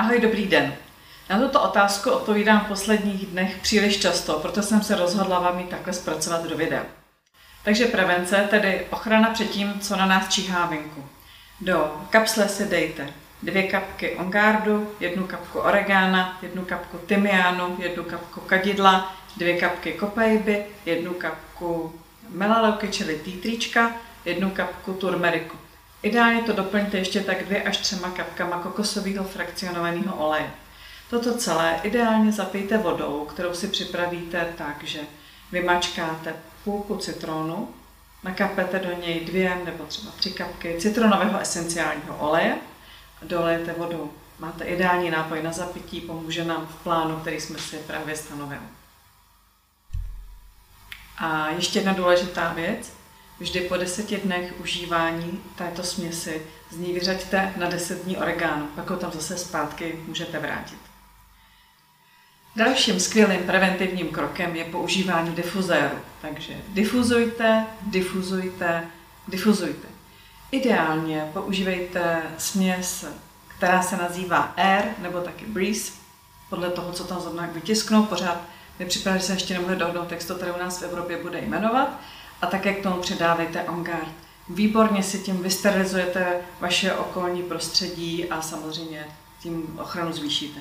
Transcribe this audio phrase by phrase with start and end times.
[0.00, 0.74] Ahoj, dobrý den.
[1.30, 5.64] Na tuto otázku odpovídám v posledních dnech příliš často, proto jsem se rozhodla vám ji
[5.64, 6.86] takhle zpracovat do videa.
[7.64, 11.04] Takže prevence, tedy ochrana před tím, co na nás číhá venku.
[11.60, 18.40] Do kapsle si dejte dvě kapky ongardu, jednu kapku oregana, jednu kapku tymiánu, jednu kapku
[18.40, 23.92] kadidla, dvě kapky kopejby, jednu kapku melaleuky, čili týtrička,
[24.24, 25.56] jednu kapku turmeriku.
[26.02, 30.50] Ideálně to doplňte ještě tak dvě až třema kapkama kokosového frakcionovaného oleje.
[31.10, 35.00] Toto celé ideálně zapijte vodou, kterou si připravíte tak, že
[35.52, 36.34] vymačkáte
[36.64, 37.68] půlku citronu,
[38.24, 42.56] nakapete do něj dvě nebo třeba tři kapky citronového esenciálního oleje
[43.22, 44.12] a dolejete vodou.
[44.38, 48.60] Máte ideální nápoj na zapití, pomůže nám v plánu, který jsme si právě stanovili.
[51.18, 52.99] A ještě jedna důležitá věc.
[53.40, 58.90] Vždy po deseti dnech užívání této směsi z ní vyřaďte na 10 dní oregano, pak
[58.90, 60.78] ho tam zase zpátky můžete vrátit.
[62.56, 65.98] Dalším skvělým preventivním krokem je používání difuzéru.
[66.20, 68.86] Takže difuzujte, difuzujte,
[69.28, 69.88] difuzujte.
[70.50, 73.04] Ideálně používejte směs,
[73.48, 75.92] která se nazývá Air nebo taky Breeze,
[76.50, 78.02] podle toho, co tam zrovna vytisknou.
[78.02, 78.40] Pořád
[78.78, 82.00] mi připadá, že se ještě nemohli dohodnout textu, který u nás v Evropě bude jmenovat.
[82.42, 84.12] A také k tomu přidávejte On Guard.
[84.48, 89.06] Výborně si tím vysterilizujete vaše okolní prostředí a samozřejmě
[89.40, 90.60] tím ochranu zvýšíte.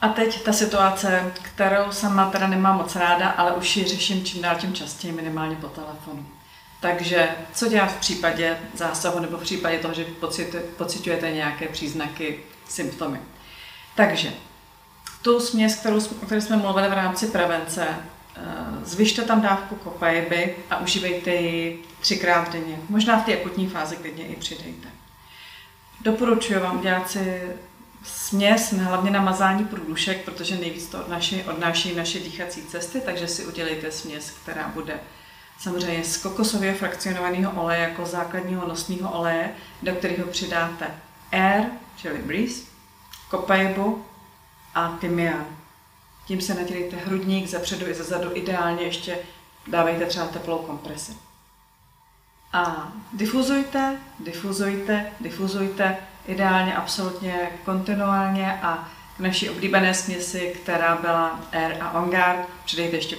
[0.00, 4.42] A teď ta situace, kterou sama teda nemám moc ráda, ale už ji řeším čím
[4.42, 6.26] dál tím častěji, minimálně po telefonu.
[6.80, 10.06] Takže co dělat v případě zásahu nebo v případě toho, že
[10.76, 13.20] pocitujete nějaké příznaky, symptomy.
[13.94, 14.32] Takže
[15.22, 17.86] tu směs, kterou, o které jsme mluvili v rámci prevence,
[18.84, 22.78] zvyšte tam dávku kopajby a užívejte ji třikrát denně.
[22.88, 24.88] Možná v té akutní fázi klidně i přidejte.
[26.00, 27.42] Doporučuji vám udělat si
[28.02, 33.46] směs, hlavně na mazání průdušek, protože nejvíc to odnáší, odnáší naše dýchací cesty, takže si
[33.46, 35.00] udělejte směs, která bude
[35.58, 39.50] samozřejmě z kokosově frakcionovaného oleje jako základního nosního oleje,
[39.82, 40.86] do kterého přidáte
[41.32, 41.64] air,
[41.96, 42.62] čili breeze,
[43.30, 44.04] kopajbu
[44.74, 45.61] a tymián.
[46.26, 49.18] Tím se nadělejte hrudník ze předu i ze zadu, ideálně ještě
[49.66, 51.12] dávejte třeba teplou kompresi.
[52.52, 55.96] A difuzujte, difuzujte, difuzujte,
[56.26, 63.16] ideálně absolutně kontinuálně a k naší oblíbené směsi, která byla Air a Ongard, přidejte ještě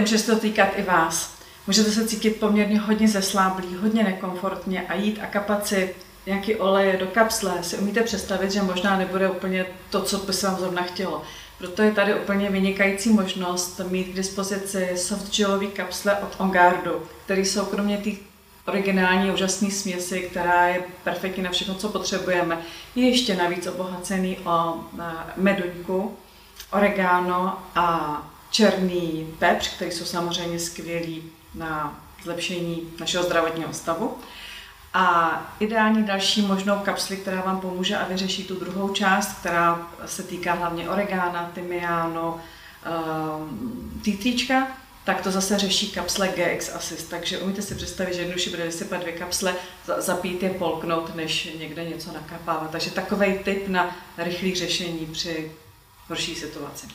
[0.00, 1.38] může se to týkat i vás.
[1.66, 5.94] Můžete se cítit poměrně hodně zesláblý, hodně nekomfortně a jít a kapat si
[6.26, 10.46] nějaký olej do kapsle, si umíte představit, že možná nebude úplně to, co by se
[10.46, 11.22] vám zrovna chtělo.
[11.58, 17.40] Proto je tady úplně vynikající možnost mít k dispozici soft gelový kapsle od Ongardu, které
[17.40, 18.10] jsou kromě té
[18.66, 22.58] originální úžasné směsi, která je perfektní na všechno, co potřebujeme.
[22.94, 24.74] Je ještě navíc obohacený o
[25.36, 26.16] meduňku,
[26.72, 28.18] oregano a
[28.50, 31.22] černý pepř, který jsou samozřejmě skvělý
[31.54, 34.16] na zlepšení našeho zdravotního stavu.
[34.94, 40.22] A ideální další možnou kapsli, která vám pomůže a vyřeší tu druhou část, která se
[40.22, 42.36] týká hlavně oregana, tymiánu,
[42.84, 44.66] ehm, týtříčka,
[45.04, 47.10] tak to zase řeší kapsle GX Assist.
[47.10, 49.54] Takže umíte si představit, že jednoduše bude vysypat dvě kapsle,
[49.98, 52.70] zapít je, polknout, než někde něco nakapávat.
[52.70, 55.52] Takže takový tip na rychlé řešení při
[56.08, 56.86] horší situaci.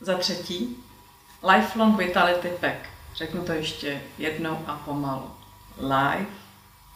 [0.00, 0.76] Za třetí,
[1.54, 2.76] Lifelong Vitality Pack.
[3.14, 5.30] Řeknu to ještě jednou a pomalu.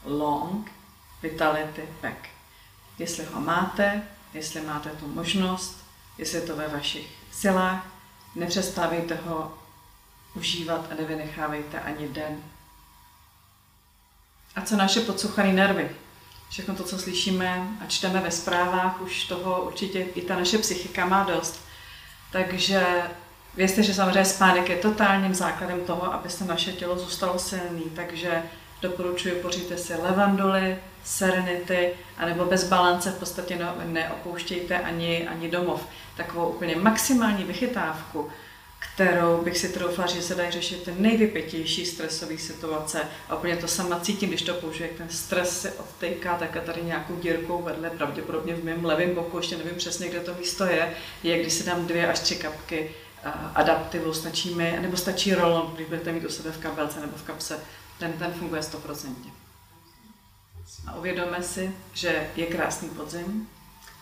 [0.06, 0.70] Lifelong
[1.22, 2.28] Vitality Pack.
[2.98, 4.02] Jestli ho máte,
[4.34, 5.84] jestli máte tu možnost,
[6.18, 7.86] jestli je to ve vašich silách,
[8.34, 9.58] nepřestávejte ho
[10.34, 12.42] užívat a nevynechávejte ani den.
[14.56, 15.90] A co naše podsuchané nervy?
[16.50, 21.06] Všechno to, co slyšíme a čteme ve zprávách, už toho určitě i ta naše psychika
[21.06, 21.60] má dost.
[22.32, 23.02] Takže
[23.54, 27.84] vězte, že samozřejmě spánek je totálním základem toho, aby se naše tělo zůstalo silný.
[27.96, 28.42] Takže
[28.82, 35.86] doporučuji poříte si levanduly, serenity, anebo bez balance v podstatě neopouštějte ani, ani domov.
[36.16, 38.30] Takovou úplně maximální vychytávku
[38.94, 43.00] kterou bych si troufla, že se dají řešit ty nejvypětější stresové situace.
[43.28, 46.82] A úplně to sama cítím, když to použiju, jak ten stres se odtejká takhle tady
[46.82, 50.94] nějakou dírkou vedle, pravděpodobně v mém levém boku, ještě nevím přesně, kde to místo je,
[51.22, 52.90] je, když si dám dvě až tři kapky
[53.54, 57.22] adaptivu, stačí mi, nebo stačí rolon, když budete mít u sebe v kabelce nebo v
[57.22, 57.60] kapse,
[57.98, 59.14] ten, ten funguje 100%.
[60.86, 63.48] A uvědomme si, že je krásný podzim,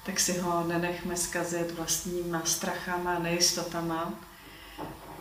[0.07, 4.13] tak si ho nenechme zkazit vlastníma strachama, nejistotama,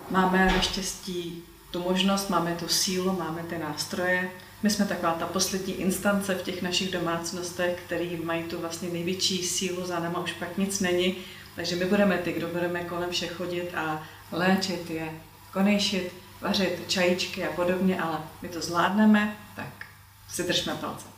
[0.09, 4.29] Máme naštěstí tu možnost, máme tu sílu, máme ty nástroje.
[4.63, 9.43] My jsme taková ta poslední instance v těch našich domácnostech, který mají tu vlastně největší
[9.43, 11.15] sílu, za náma už pak nic není.
[11.55, 15.09] Takže my budeme ty, kdo budeme kolem všech chodit a léčit je,
[15.53, 16.11] konejšit,
[16.43, 19.85] vařit čajíčky a podobně, ale my to zvládneme, tak
[20.29, 21.12] si držme palce.